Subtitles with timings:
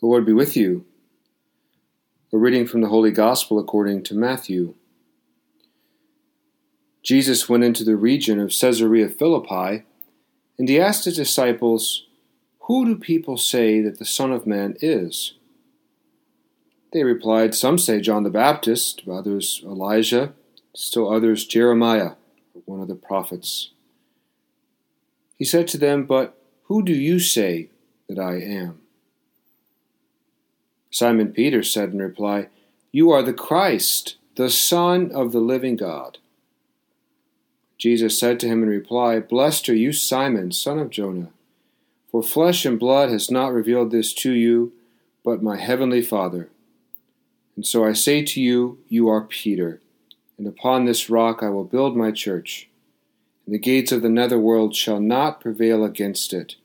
[0.00, 0.86] The Lord be with you.
[2.32, 4.74] A reading from the Holy Gospel according to Matthew.
[7.02, 9.84] Jesus went into the region of Caesarea Philippi,
[10.58, 12.06] and he asked his disciples,
[12.60, 15.34] Who do people say that the Son of Man is?
[16.94, 20.32] They replied, Some say John the Baptist, others Elijah,
[20.74, 22.12] still others Jeremiah,
[22.64, 23.70] one of the prophets.
[25.36, 27.68] He said to them, But who do you say
[28.08, 28.80] that I am?
[30.90, 32.48] Simon Peter said in reply,
[32.92, 36.18] You are the Christ, the Son of the living God.
[37.78, 41.30] Jesus said to him in reply, Blessed are you, Simon, son of Jonah,
[42.10, 44.72] for flesh and blood has not revealed this to you,
[45.24, 46.50] but my heavenly Father.
[47.56, 49.80] And so I say to you, You are Peter,
[50.36, 52.68] and upon this rock I will build my church,
[53.46, 56.56] and the gates of the netherworld shall not prevail against it.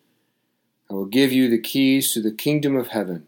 [0.90, 3.28] I will give you the keys to the kingdom of heaven.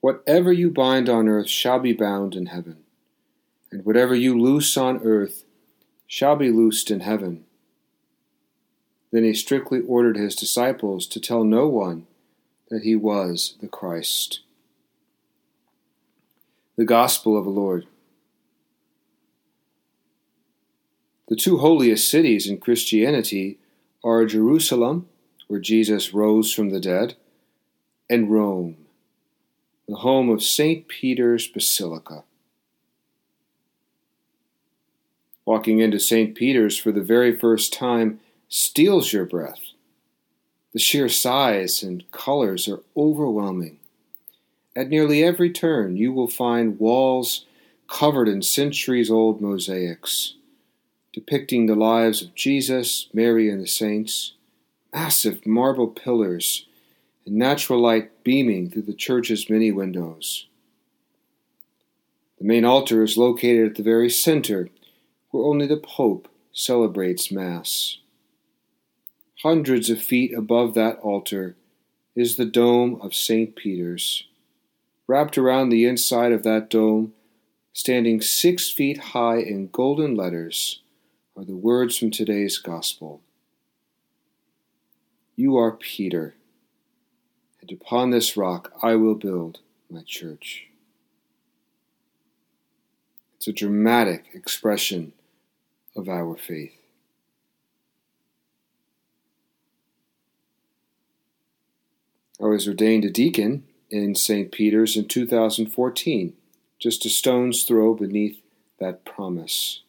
[0.00, 2.78] Whatever you bind on earth shall be bound in heaven,
[3.70, 5.44] and whatever you loose on earth
[6.06, 7.44] shall be loosed in heaven.
[9.12, 12.06] Then he strictly ordered his disciples to tell no one
[12.70, 14.40] that he was the Christ.
[16.76, 17.86] The Gospel of the Lord.
[21.28, 23.58] The two holiest cities in Christianity
[24.02, 25.08] are Jerusalem,
[25.46, 27.16] where Jesus rose from the dead,
[28.08, 28.76] and Rome
[29.90, 30.86] the home of St.
[30.86, 32.22] Peter's Basilica.
[35.44, 36.36] Walking into St.
[36.36, 39.60] Peter's for the very first time steals your breath.
[40.72, 43.80] The sheer size and colors are overwhelming.
[44.76, 47.46] At nearly every turn, you will find walls
[47.88, 50.34] covered in centuries old mosaics
[51.12, 54.34] depicting the lives of Jesus, Mary, and the saints,
[54.94, 56.66] massive marble pillars
[57.30, 60.48] and natural light beaming through the church's many windows.
[62.38, 64.68] The main altar is located at the very center,
[65.30, 67.98] where only the Pope celebrates Mass.
[69.44, 71.54] Hundreds of feet above that altar
[72.16, 73.54] is the dome of St.
[73.54, 74.26] Peter's.
[75.06, 77.12] Wrapped around the inside of that dome,
[77.72, 80.80] standing six feet high in golden letters,
[81.36, 83.20] are the words from today's Gospel.
[85.36, 86.34] You are Peter
[87.72, 89.60] upon this rock I will build
[89.90, 90.66] my church.
[93.36, 95.12] It's a dramatic expression
[95.96, 96.74] of our faith.
[102.40, 104.50] I was ordained a deacon in St.
[104.50, 106.32] Peter's in 2014,
[106.78, 108.40] just a stone's throw beneath
[108.78, 109.80] that promise.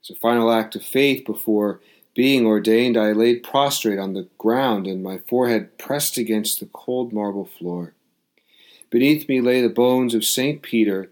[0.00, 1.80] It's a final act of faith before
[2.16, 7.12] being ordained, I laid prostrate on the ground and my forehead pressed against the cold
[7.12, 7.92] marble floor.
[8.88, 10.62] Beneath me lay the bones of St.
[10.62, 11.10] Peter,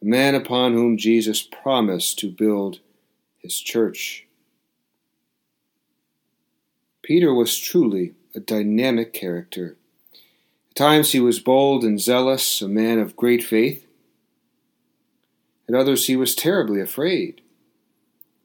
[0.00, 2.80] the man upon whom Jesus promised to build
[3.36, 4.26] his church.
[7.02, 9.76] Peter was truly a dynamic character.
[10.70, 13.86] At times he was bold and zealous, a man of great faith.
[15.68, 17.42] At others he was terribly afraid.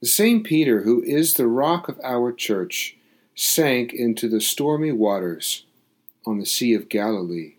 [0.03, 2.97] The same Peter who is the rock of our church
[3.35, 5.63] sank into the stormy waters
[6.25, 7.53] on the Sea of Galilee.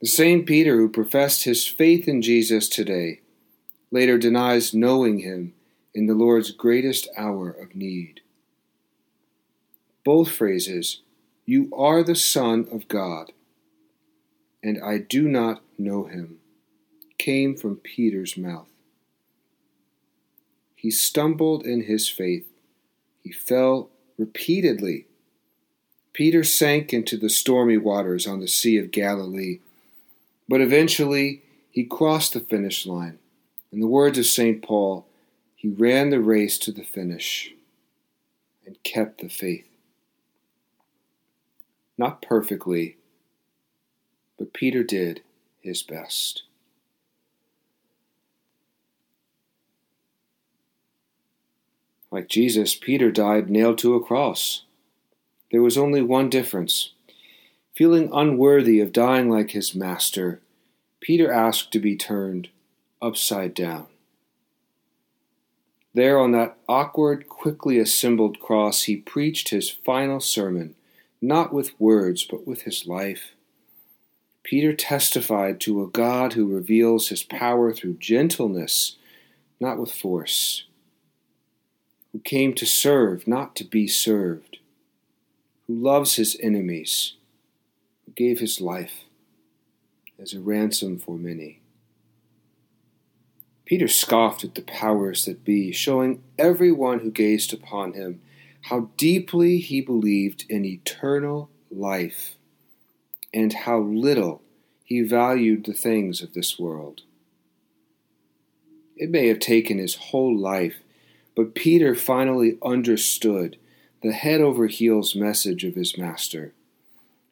[0.00, 3.20] The same Peter who professed his faith in Jesus today
[3.90, 5.52] later denies knowing him
[5.92, 8.22] in the Lord's greatest hour of need.
[10.06, 11.02] Both phrases,
[11.44, 13.32] You are the Son of God,
[14.62, 16.38] and I do not know him,
[17.18, 18.70] came from Peter's mouth.
[20.78, 22.46] He stumbled in his faith.
[23.24, 25.06] He fell repeatedly.
[26.12, 29.58] Peter sank into the stormy waters on the Sea of Galilee,
[30.48, 33.18] but eventually he crossed the finish line.
[33.72, 34.62] In the words of St.
[34.62, 35.04] Paul,
[35.56, 37.52] he ran the race to the finish
[38.64, 39.66] and kept the faith.
[41.98, 42.98] Not perfectly,
[44.38, 45.22] but Peter did
[45.60, 46.44] his best.
[52.10, 54.64] Like Jesus, Peter died nailed to a cross.
[55.50, 56.92] There was only one difference.
[57.74, 60.40] Feeling unworthy of dying like his master,
[61.00, 62.48] Peter asked to be turned
[63.00, 63.86] upside down.
[65.94, 70.74] There on that awkward, quickly assembled cross, he preached his final sermon,
[71.20, 73.32] not with words, but with his life.
[74.42, 78.96] Peter testified to a God who reveals his power through gentleness,
[79.60, 80.64] not with force
[82.18, 84.58] who came to serve, not to be served,
[85.68, 87.12] who loves his enemies,
[88.04, 89.04] who gave his life
[90.18, 91.60] as a ransom for many.
[93.64, 98.20] Peter scoffed at the powers that be, showing everyone who gazed upon him
[98.62, 102.34] how deeply he believed in eternal life
[103.32, 104.42] and how little
[104.82, 107.02] he valued the things of this world.
[108.96, 110.78] It may have taken his whole life,
[111.38, 113.56] but Peter finally understood
[114.02, 116.52] the head over heels message of his master,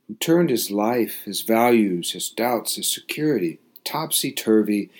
[0.07, 4.91] who turned his life, his values, his doubts, his security topsy turvy,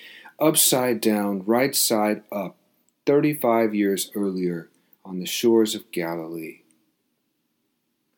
[0.41, 2.57] upside down, right side up,
[3.05, 4.67] 35 years earlier
[5.05, 6.63] on the shores of Galilee.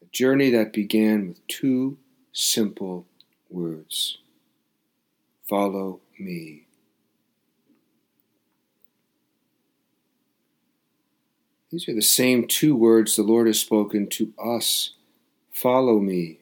[0.02, 2.00] A journey that began with two
[2.34, 3.06] simple
[3.48, 4.18] words
[5.48, 6.66] Follow me.
[11.72, 14.94] These are the same two words the Lord has spoken to us
[15.52, 16.40] Follow me.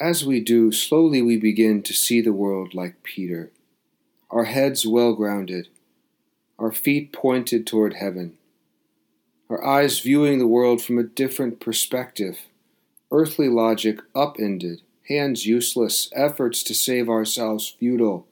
[0.00, 3.50] As we do, slowly we begin to see the world like Peter,
[4.30, 5.68] our heads well grounded,
[6.58, 8.38] our feet pointed toward heaven,
[9.50, 12.42] our eyes viewing the world from a different perspective,
[13.10, 18.26] earthly logic upended, hands useless, efforts to save ourselves futile,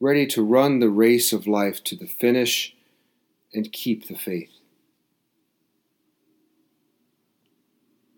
[0.00, 2.74] ready to run the race of life to the finish
[3.52, 4.50] and keep the faith.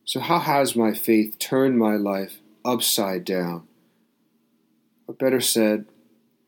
[0.05, 3.67] So, how has my faith turned my life upside down?
[5.07, 5.87] Or better said,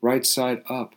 [0.01, 0.93] right side up?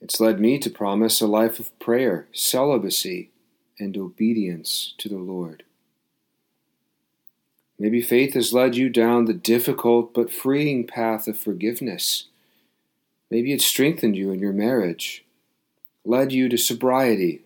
[0.00, 3.30] It's led me to promise a life of prayer, celibacy,
[3.78, 5.64] and obedience to the Lord.
[7.78, 12.24] Maybe faith has led you down the difficult but freeing path of forgiveness.
[13.30, 15.24] Maybe it strengthened you in your marriage,
[16.04, 17.42] led you to sobriety,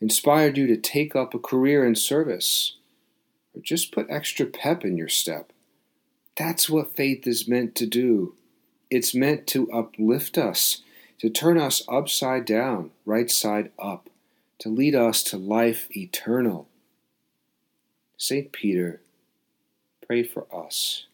[0.00, 2.76] inspired you to take up a career in service,
[3.54, 5.52] or just put extra pep in your step.
[6.36, 8.34] That's what faith is meant to do.
[8.90, 10.82] It's meant to uplift us,
[11.18, 14.08] to turn us upside down, right side up,
[14.60, 16.68] to lead us to life eternal.
[18.16, 18.52] St.
[18.52, 19.01] Peter
[20.12, 21.06] Pray for us.